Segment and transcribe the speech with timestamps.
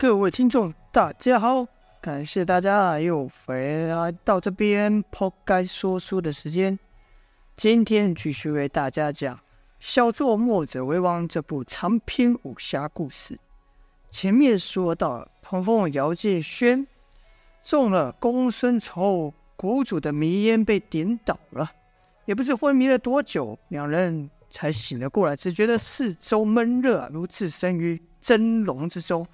[0.00, 1.66] 各位听众，大家好，
[2.00, 6.78] 感谢大家又回来到这边抛开说书的时间。
[7.56, 9.34] 今天继续为大家讲
[9.80, 13.36] 《小作墨者为王》这部长篇武侠故事。
[14.08, 16.86] 前面说到，童风姚建轩
[17.64, 21.72] 中了公孙仇谷主的迷烟，被点倒了。
[22.24, 29.26] 也不知昏迷了多久，两人才醒了过来，只觉得四周闷热，如置身于蒸笼之中，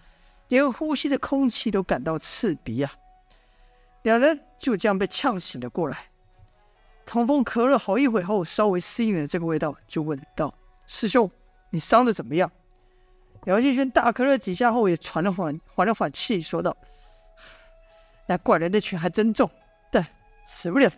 [0.49, 2.93] 连呼吸的空气都感到刺鼻啊！
[4.03, 6.11] 两人就这样被呛醒了过来。
[7.07, 10.55] 童风咳了好一会后，稍微适应了这个味道，就问道
[10.87, 11.31] ：“师兄，
[11.71, 12.51] 你伤的怎么样？”
[13.47, 16.75] 姚建轩大咳了几下后，也喘了缓，缓了缓气，说道
[18.27, 19.51] ：“那怪人的拳还真重，
[19.91, 20.07] 但
[20.47, 20.91] 死不了。”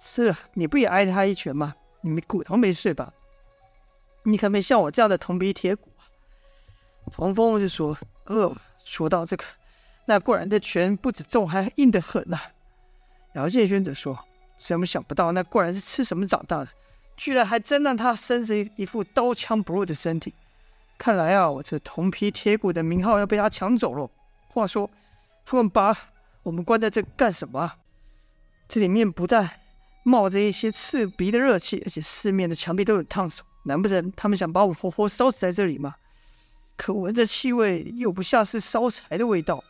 [0.00, 1.74] 是了，你不也挨他一拳吗？
[2.00, 3.12] 你们骨头没碎吧？
[4.22, 6.02] 你可没像我这样的铜皮铁骨啊！
[7.12, 7.96] 童风就说
[8.30, 9.44] ：“呃，说到这个，
[10.06, 12.42] 那怪人的拳不止重，还硬得很呐、啊。”
[13.34, 14.18] 姚建轩则说
[14.56, 16.68] ：“怎么想不到那怪人是吃什么长大的？
[17.16, 20.32] 居然还真让他生着一副刀枪不入的身体。
[20.96, 24.08] 看来啊，我这铜皮铁骨的名号要被他抢走了。
[24.48, 24.88] 话说，
[25.44, 25.96] 他们把
[26.42, 27.72] 我们关在这干什么？
[28.68, 29.50] 这里面不但……”
[30.02, 35.94] 冒着一些刺鼻的热气，而且四面的墙壁都有烫手，难不成他们想把我活活烧死在这里吗？
[36.80, 39.62] 可闻着气味又不像是烧柴的味道。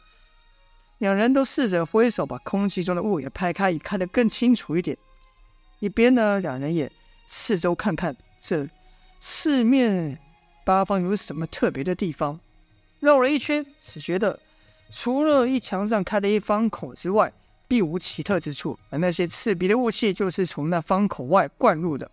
[0.99, 4.97] 两人都试着挥手把空气中的雾也拍开，以看得更清楚一点。
[5.81, 6.89] 一边呢，两人也
[7.27, 8.69] 四周看看，这
[9.19, 10.17] 四面
[10.65, 12.39] 八方有什么特别的地方。
[13.01, 14.39] 绕了一圈，只觉得
[14.93, 17.33] 除了一墙上开了一方口之外，
[17.67, 22.09] 并无奇特之处，而那些刺鼻的雾气就是从那方口外灌入的。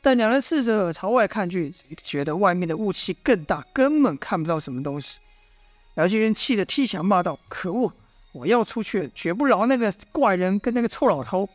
[0.00, 5.18] 但两人试着朝外看去，觉得外面的雾气更大，根本看不到什么东西。
[5.94, 7.92] 姚建军气得踢墙骂道：“可恶！
[8.32, 11.48] 我要出去，绝不饶那个怪人跟那个臭老头。”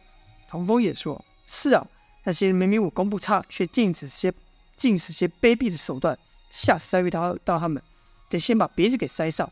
[0.50, 1.88] 童风也说：“是啊，
[2.26, 4.34] 那些人明明武功不差，却尽使些
[4.76, 6.18] 尽使些卑鄙的手段，
[6.50, 7.82] 下次再遇到到他们，
[8.30, 9.50] 得先把鼻子给塞上。”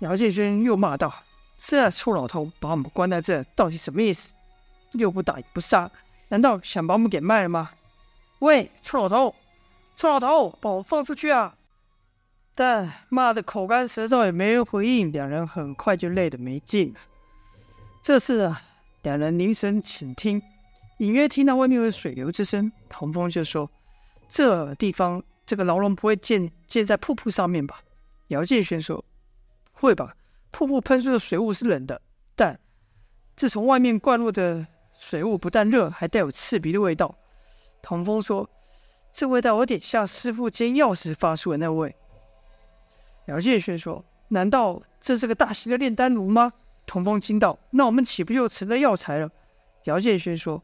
[0.00, 1.24] 姚建军又骂道
[1.56, 4.34] ：“这臭老头把我们关在这，到底什么意思？
[4.92, 5.90] 又不打也不杀，
[6.32, 7.72] 难道想把我们给卖了吗？”
[8.40, 9.34] 喂，臭老头，
[9.94, 11.54] 臭老头，把我放出去啊！
[12.54, 15.12] 但骂得口干舌燥，也没人回应。
[15.12, 17.00] 两人很快就累得没劲了。
[18.02, 18.62] 这次啊，
[19.02, 20.40] 两人凝神倾听，
[20.98, 22.72] 隐约听到外面有水流之声。
[22.88, 23.70] 童风就说
[24.26, 27.80] ：“这地方，这个牢笼不会建建在瀑布上面吧？”
[28.28, 29.04] 姚建轩说。
[29.72, 30.16] 会吧，
[30.50, 32.00] 瀑布喷出的水雾是冷的，
[32.34, 32.58] 但
[33.36, 34.66] 自从外面灌入的
[35.02, 37.12] 水雾不但热，还带有刺鼻的味道。
[37.82, 38.48] 童风说
[39.12, 41.92] ：“这味道有点像师傅煎药时发出的那味。”
[43.26, 46.52] 姚建轩说：“难道这是个大型的炼丹炉吗？”
[46.86, 49.28] 童风惊道：“那我们岂不就成了药材了？”
[49.84, 50.62] 姚建轩说：“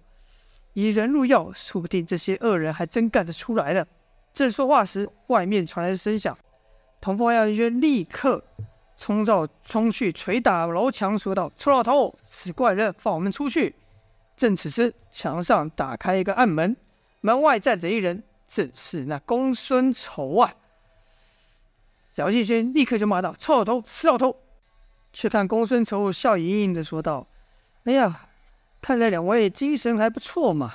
[0.73, 3.85] 以人入药，说不定这些恶人还真干得出来了。”
[4.33, 6.39] 正说话时，外面传来的声响，
[7.01, 8.45] 童风和姚建轩立刻。
[8.97, 13.75] 冲到冲去，捶打牢墙，说道：“臭老头，此怪人放我们出去！”
[14.39, 16.77] 正此时，墙上打开一个暗门，
[17.21, 20.55] 门外站着一人，正是那公孙仇啊！
[22.15, 24.37] 姚建轩立刻就骂道：“臭老头，死老头！”
[25.13, 27.27] 却看公孙仇笑盈盈的说道
[27.83, 28.29] ：“哎呀，
[28.81, 30.75] 看来两位精神还不错嘛。”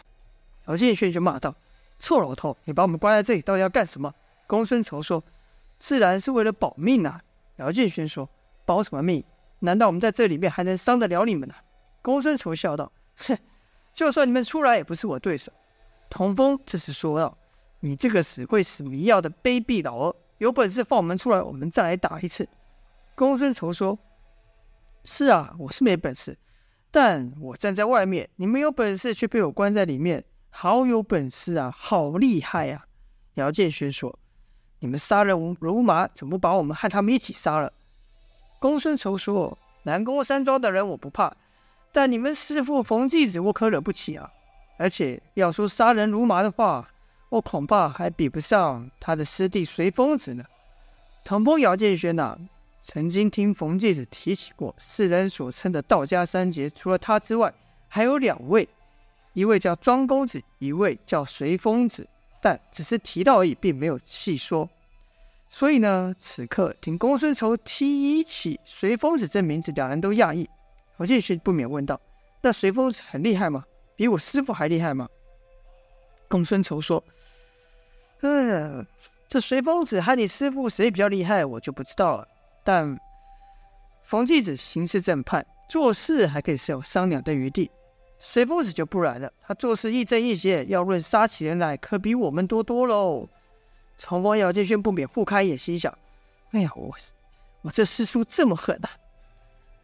[0.68, 1.56] 姚建轩就骂道
[2.00, 4.13] ：“臭老头，你把我们关在这里，到底要干什么？”
[4.45, 5.24] 公孙仇说
[5.80, 7.22] ：“自然是为了保命啊。”
[7.57, 8.30] 姚建轩说
[8.66, 9.24] ：“保什么命？
[9.59, 11.56] 难道我们在这里面还能伤得了你们呢？”
[12.01, 13.38] 公孙仇笑道：“哼，
[13.94, 15.52] 就算你们出来，也不是我对手。”
[16.09, 17.38] 童风这时说道
[17.81, 22.48] ：“你这个死会死迷药的卑鄙老儿，有本事放我们出来，我们再来打一次。”
[23.16, 23.98] 公孙仇说
[25.06, 26.38] ：“是啊，我是没本事，
[26.92, 32.86] 但我站在外面，你们有本事却被我关在里面，好有本事啊，好厉害啊！”
[33.36, 34.20] 姚建轩说。
[34.80, 37.72] 你们杀人如麻，怎么不把我们和他们一起杀了？
[38.60, 41.34] 公孙仇说：“南宫山庄的人我不怕，
[41.94, 44.30] 但你们师父冯继子我可惹不起啊！
[44.78, 46.90] 而且要说杀人如麻的话，
[47.30, 50.44] 我恐怕还比不上他的师弟随风子呢。”
[51.24, 52.38] 唐风、姚建轩呐，
[52.81, 57.54] 曾经听冯继子提起过，世人所称的道家三杰，除了他之外，
[57.88, 58.68] 还有两位，
[59.34, 62.06] 一位叫庄公子，一位叫随风子。
[62.42, 64.68] 但只是提到而已，并没有细说。
[65.48, 70.50] 所以呢，此刻听公孙仇提起随风子这名字，两人都讶异。
[70.98, 72.00] 我继续不免问道
[72.42, 73.66] ：“那随风子很厉害吗？
[73.95, 75.07] 比我师父还厉害吗？”
[76.30, 77.04] 公孙仇说
[78.22, 78.86] ：“嗯，
[79.28, 82.28] 这随风子和你师父谁比较厉害，我就不知道了。
[82.63, 82.98] 但
[84.04, 87.69] 冯继子行事正派，做事还可以是有商量的余地。
[88.19, 93.28] 随风子就不然了，他做事亦正亦邪，要论杀起人来，可比我们多多喽。
[93.98, 95.95] 从风、姚建轩不免互开眼，心想：
[96.51, 96.95] 哎呀，我
[97.63, 98.90] 我这师叔这么狠啊！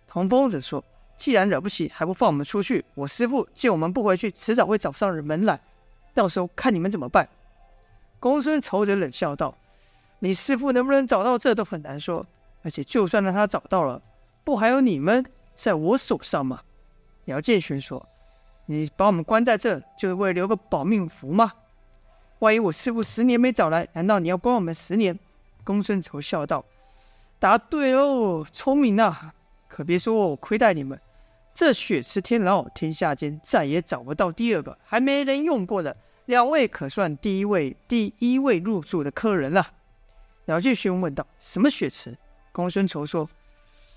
[0.07, 0.83] 童疯子说
[1.19, 2.85] ：“既然惹不起，还不放我们出去？
[2.95, 5.59] 我师父见我们不回去，迟早会找上门来，
[6.13, 7.27] 到时候看你们怎么办。”
[8.21, 9.53] 公孙仇则冷笑道
[10.19, 12.25] ：“你师父能不能找到这都很难说，
[12.63, 14.01] 而且就算让他找到了，
[14.45, 16.61] 不还有你们在我手上吗？”
[17.25, 18.07] 姚建勋说
[18.67, 21.51] ：“你把我们关在这，就是为了留个保命符吗？
[22.39, 25.19] 万一我师父十年没找来，难道你要关我们十年？”
[25.65, 26.63] 公孙仇笑道
[27.39, 29.33] ：“答对喽，聪明啊！
[29.67, 30.99] 可别说我亏待你们，
[31.59, 35.93] 这血池天牢，天下间再也找不到第二个，还没人用过的。”
[36.27, 39.73] 两位可算第一位、第一位入住的客人了。
[40.45, 42.17] 姚建勋问道：“什么血池？”
[42.53, 43.29] 公孙仇说：“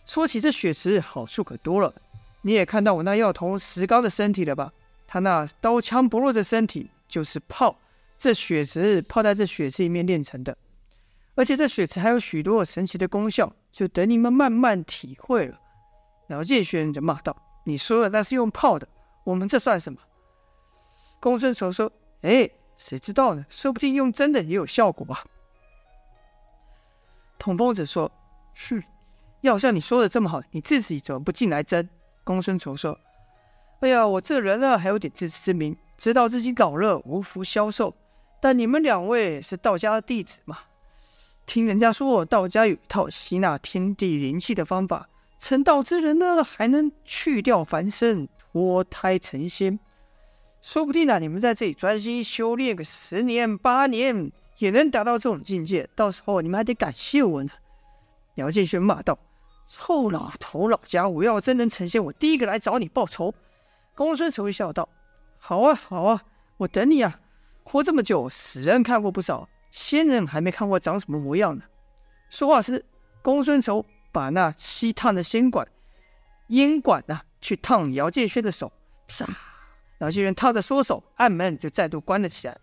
[0.05, 1.95] 说起这血池，好处可多了。
[2.41, 4.73] 你也看到我那药童石刚的身体了吧？
[5.07, 7.79] 他那刀枪不入的身体，就是泡
[8.19, 10.57] 这血池泡在这血池里面炼成的。
[11.37, 15.61] 而且这血池还有许多神奇的功效，就等你们慢慢体会了。”
[16.29, 18.89] 姚建勋就骂道：“你说的那是用泡的，
[19.25, 19.99] 我们这算什么？”
[21.21, 21.93] 公孙仇说。
[22.23, 23.45] 哎，谁知道呢？
[23.49, 25.25] 说不定用真的也有效果吧。
[27.37, 28.13] 统风子说
[28.71, 28.81] ：“哼，
[29.41, 31.89] 要像你说的这么好，你自己怎么不进来争？”
[32.23, 32.97] 公孙仇说
[33.83, 37.93] ：“哎呀，我这人呢，还有点自知之明，知道自己搞了无福消受。
[38.41, 40.59] 但你们两位是道家的弟子嘛？
[41.45, 45.09] 听人家说，道家有一套吸纳天地灵气的方法，
[45.43, 49.77] 成道之人呢，还能去掉凡身，脱胎成仙。”
[50.63, 55.91] 说不定呢、啊，你们在这里专心修炼个十年八年，也能达到这种境界。
[55.97, 57.51] 到时候你们还得感谢我呢。
[58.37, 59.19] 姚建勋骂道
[59.67, 63.35] ：“臭老头，老家伙，要真能成仙，我第一个来找你报仇。”
[63.97, 64.89] 公孙仇笑道
[65.39, 66.23] ：“好啊，好啊，
[66.59, 67.19] 我等你啊！
[67.65, 71.65] 活这么久，死人看过不少，仙人还没看过长什么模样呢。”
[72.31, 72.85] 说话时，
[73.23, 75.67] 公孙仇把那吸烫的仙管
[76.49, 78.71] 烟管呢、啊，去烫姚建轩的手，
[79.09, 79.27] 啪！
[79.99, 82.57] 姚建轩烫着缩手，暗门就再度关了起来。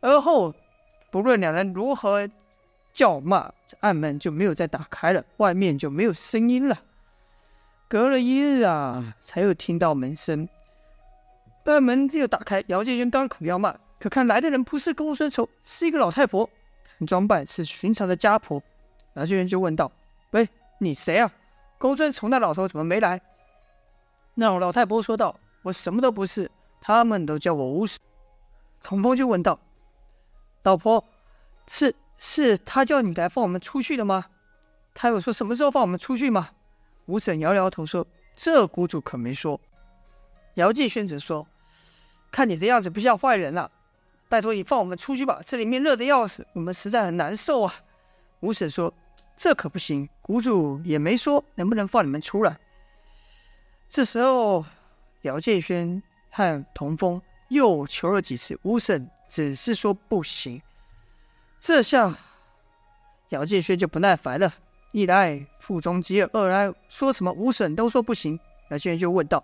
[0.00, 0.54] 而后，
[1.10, 2.28] 不论两人如何
[2.92, 6.82] 叫骂，这暗门就没有再打开了，外面就没有声音了。
[7.88, 10.48] 隔了一日啊，才又听到门声。
[11.64, 16.48] 暗门又打开，姚建轩当口要骂，可看来的人不是公孙仇，是一个老太婆，
[16.98, 18.62] 看装扮是寻常的家婆。
[19.14, 19.90] 姚建轩就问道
[20.30, 21.30] ：“喂，你谁啊？
[21.78, 23.20] 公孙崇那老头怎么没来？”
[24.34, 27.98] 那老太婆说道：“我什么都不是。”他们都叫我无神。
[28.82, 29.58] 童风就问道
[30.62, 31.04] ：“老婆，
[31.66, 34.26] 是是他叫你来放我们出去的吗？
[34.94, 36.50] 他有说什么时候放我们出去吗？”
[37.06, 39.60] 吴婶摇摇头说：“这谷主可没说。”
[40.54, 41.46] 姚继轩则说
[42.30, 43.70] ：“看你的样子不像坏人了，
[44.28, 47.74] 拜托你放我们出去吧，这里面热得要死，我们实在很难受啊。”
[48.40, 48.94] 吴婶说
[49.38, 52.58] ：“这可不行，谷主也没说能不能放你们出来。”
[53.88, 54.66] 这时候，
[55.22, 56.02] 姚建轩。
[56.30, 60.62] 和童风又求了几次，吴婶只是说不行。
[61.58, 62.16] 这下
[63.30, 64.52] 姚建轩就不耐烦了，
[64.92, 68.38] 一来腹中饥饿，二来说什么吴婶都说不行。
[68.70, 69.42] 姚建轩就问道：“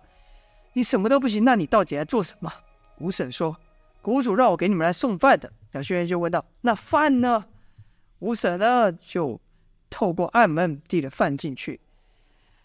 [0.71, 2.53] 你什么都不行，那你到底来做什么？”
[2.99, 3.57] 吴婶说
[4.01, 7.45] ：“谷主让我给你们来送饭的。”姚建轩就问道：“那饭呢？”
[8.19, 9.41] 吴婶呢就
[9.95, 11.79] 透过暗门递了饭进去。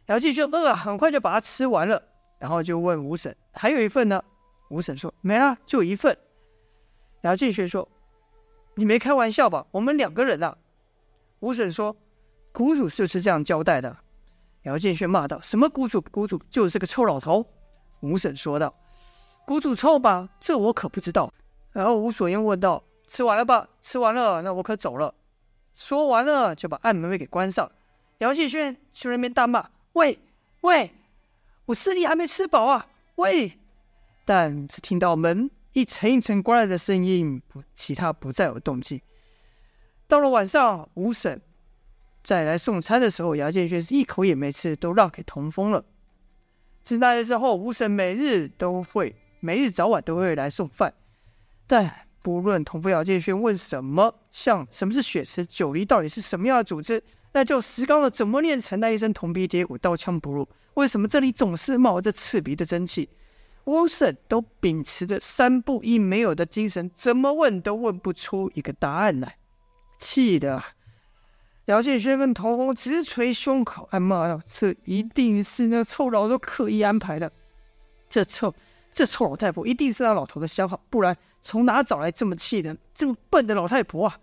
[0.06, 2.02] 姚建轩饿啊，很快就把它吃完了。
[2.40, 4.20] 然后就问吴婶：“还有一份呢？”
[4.68, 6.18] 吴婶说：“没了，就一份。”
[7.22, 7.88] 姚建轩说
[8.74, 9.64] ：“你没开玩笑吧？
[9.70, 10.58] 我们两个人啊。”
[11.38, 11.96] 吴婶说
[12.50, 13.96] ：“谷主就是这样交代的。”
[14.64, 16.00] 姚建轩骂道：“什么谷主？
[16.00, 17.46] 谷主就是个臭老头。”
[18.02, 18.74] 吴婶说道
[19.46, 20.30] ：“谷主臭吧？
[20.40, 21.32] 这我可不知道。”
[21.70, 23.68] 然后吴所言问道：“吃完了吧？
[23.80, 25.14] 吃完了，那我可走了。”
[25.74, 27.70] 说完了，就把暗门给关上。
[28.18, 30.18] 姚建轩去那边大骂：“喂，
[30.60, 30.90] 喂！”
[31.66, 32.88] 我师弟还没吃饱啊！
[33.14, 33.58] 喂！
[34.24, 39.00] 但只听到门一层一层关来的声音，不，其他不再有动静。
[40.08, 41.40] 到了晚上，吴婶
[42.24, 45.84] 再来送餐的时候，姚建轩是一口也没吃，都让给童风了。
[46.82, 50.92] 自那日之后，吴婶每日都会，每日早晚都会来送饭。
[51.66, 57.02] 但不论童风、姚建轩问什么，像什么是血池、九黎到底是什么样的组织？
[57.32, 60.48] 那就石膏的怎么炼成那一身铜皮铁骨、刀枪不入？
[60.74, 63.08] 为什么这里总是冒着刺鼻的蒸汽？
[63.64, 69.36] 吴婶都秉持着三不一没有的精神，怎么问都问不出一个答案来。
[69.98, 70.62] 气的
[71.66, 77.30] 姚建轩跟童风直捶胸口，暗骂道：“这一定是那臭老头刻意安排的。
[78.08, 78.52] 这臭
[78.92, 84.18] 这臭老太婆一定是那老头的相好，不然从哪找来这么气人、这么笨的老太婆啊？”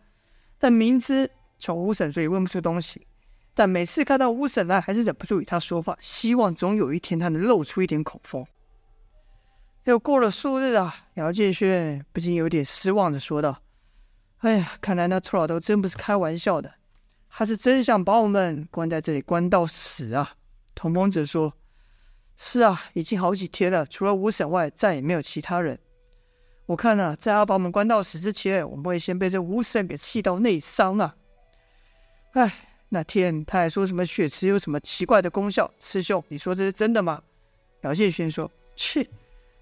[0.60, 3.06] 但明知从乌婶，所以问不出东西。
[3.54, 8.46] 但每次看到乌婶来，还是忍不住与他说话，希望总有一天他能露出一点口风。
[9.86, 13.62] 又过了数日啊，姚建轩不禁有点失望的说道
[14.40, 16.74] ：“哎呀，看来那臭老头真不是开玩笑的，
[17.30, 20.34] 他是真想把我们关在这里关到死啊！”
[20.76, 21.54] 童风则说
[22.40, 25.78] ：“是啊，已经好几天了，除了吴婶外，再也没有其他人。
[26.68, 31.16] 我看啊，在他把我们关到死之前，我们会先被这吴婶给气到内伤啊！
[32.34, 32.54] 哎，
[32.90, 37.24] 那天他还说什么血池有什么奇怪的功效，师兄，你说这是真的吗？”
[37.82, 39.08] 姚建轩说：“切。”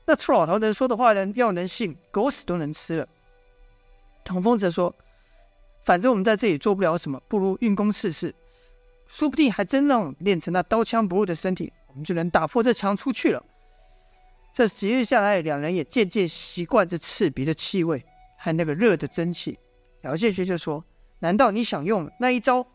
[0.05, 3.07] 那臭老头能说的话，呢要能信，狗屎都能吃了。
[4.25, 4.93] 童风则说
[5.81, 8.35] ：“反正我们在这里做不了什么，不如运功试试，
[9.07, 13.43] 说不定还真让练成那刀枪不入的身体，我们就能打破这墙出去了。”
[14.53, 18.05] 这几日下来，两人也渐渐习惯这刺鼻的气味
[18.37, 19.57] 和那个热的蒸汽。
[20.03, 20.83] 姚建学就说
[21.19, 22.65] ：“难道你想用那一招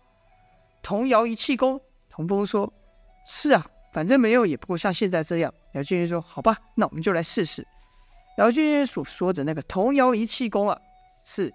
[0.82, 2.72] 童谣一气功？”童风说
[3.26, 5.52] ：“是啊。”反正没有，也不过像现在这样。
[5.72, 7.66] 姚建学说：“好吧，那我们就来试试。”
[8.38, 10.78] 姚建学所说的那个童谣一气功啊，
[11.24, 11.52] 是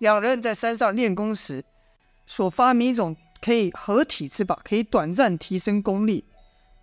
[0.00, 1.64] 两人在山上练功时
[2.26, 6.24] 所发明一种可以合体之法，可以短暂提升功力。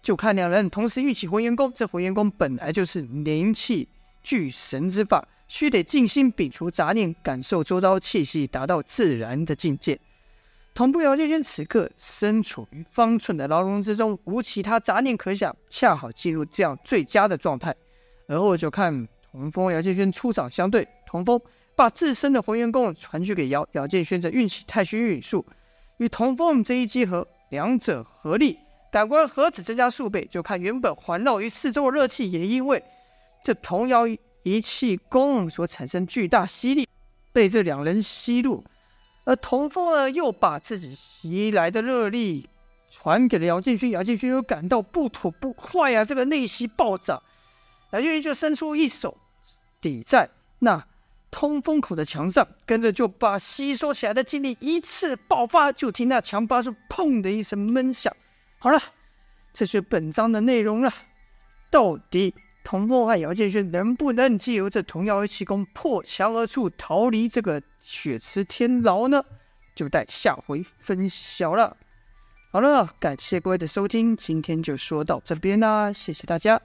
[0.04, 3.88] 就看两人同时运起混元功，这混元功本来就是灵气
[4.22, 9.98] 聚神之法，须得静心摒除杂念，感受周遭气息，达到自然的境界。
[10.76, 17.74] 同步姚建轩此刻身处于方寸的牢笼之中，无其他杂念可想，恰好进入这样最佳的状态。
[18.28, 21.40] 而后就看童风、姚建轩出场相对，童风
[21.76, 25.46] 把自身的混元功传去给姚姚建轩，则运起太虚运术，
[25.98, 28.58] 与童风这一结合，两者合力，
[28.94, 30.24] 感官何止增加数倍？
[30.30, 32.84] 就看原本环绕于四周的热气，也因为
[33.44, 34.04] 这童谣
[34.44, 36.88] 一气功所产生巨大吸力，
[37.32, 38.64] 被这两人吸入。
[39.24, 42.48] 而童风呢，又把自己袭来的热力
[42.92, 47.20] 传给了姚建勋，姚建勋又感到不吐不快、啊，这个内息暴涨，
[47.94, 49.18] 姚建勋就伸出一手
[49.82, 50.86] 抵在那
[51.32, 58.16] 通风口的墙上，跟着就把吸收起来的精力一次爆发，就听那墙发出砰的一声闷响。
[58.64, 58.82] 好了，
[59.54, 60.90] 这是本章的内容了，
[61.70, 62.34] 到底。
[62.64, 69.22] 童风和姚建轩能不能借由这童谣一气功破墙而出，逃离这个血池天牢呢？
[69.76, 71.76] 就待下回分晓了。
[72.54, 76.62] 好了，感谢各位的收听，今天就说到这边啦，谢谢大家。